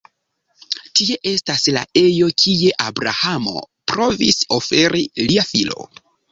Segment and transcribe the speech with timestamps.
[0.99, 3.63] Tie estas la ejo kie Abrahamo
[3.95, 5.89] provis oferi lia filo.